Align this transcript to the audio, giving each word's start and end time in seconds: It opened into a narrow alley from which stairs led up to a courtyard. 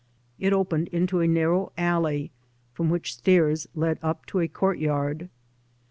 It 0.39 0.51
opened 0.51 0.87
into 0.87 1.19
a 1.19 1.27
narrow 1.27 1.71
alley 1.77 2.31
from 2.73 2.89
which 2.89 3.13
stairs 3.15 3.67
led 3.75 3.99
up 4.01 4.25
to 4.25 4.39
a 4.39 4.47
courtyard. 4.47 5.29